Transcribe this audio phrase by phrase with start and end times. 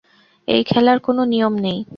[0.47, 1.79] এই খেলার কোন নিয়ম নেই।